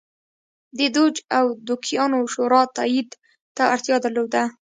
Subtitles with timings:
[0.77, 3.09] د دوج او دوکیانو شورا تایید
[3.55, 4.43] ته اړتیا درلوده